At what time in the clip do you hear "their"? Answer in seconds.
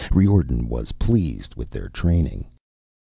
1.69-1.87